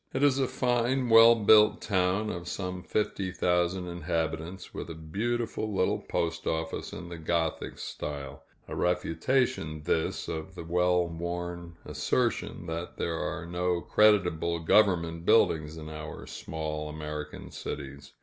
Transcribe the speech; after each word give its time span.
It 0.15 0.23
is 0.23 0.39
a 0.39 0.47
fine, 0.47 1.09
well 1.11 1.35
built 1.35 1.79
town, 1.79 2.31
of 2.31 2.47
some 2.47 2.81
fifty 2.81 3.31
thousand 3.31 3.87
inhabitants, 3.87 4.73
with 4.73 4.89
a 4.89 4.95
beautiful 4.95 5.71
little 5.71 5.99
postoffice 5.99 6.91
in 6.91 7.09
the 7.09 7.19
Gothic 7.19 7.77
style 7.77 8.41
a 8.67 8.75
refutation, 8.75 9.83
this, 9.83 10.27
of 10.27 10.55
the 10.55 10.63
well 10.63 11.07
worn 11.07 11.77
assertion 11.85 12.65
that 12.65 12.97
there 12.97 13.19
are 13.19 13.45
no 13.45 13.79
creditable 13.79 14.61
government 14.61 15.23
buildings 15.23 15.77
in 15.77 15.87
our 15.87 16.25
small 16.25 16.89
American 16.89 17.51
cities. 17.51 18.13